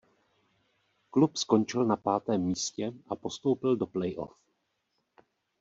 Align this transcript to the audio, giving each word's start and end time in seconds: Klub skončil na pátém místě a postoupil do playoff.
Klub 1.09 1.37
skončil 1.37 1.85
na 1.85 1.95
pátém 1.95 2.41
místě 2.43 2.91
a 3.09 3.15
postoupil 3.15 3.75
do 3.75 3.85
playoff. 3.87 4.39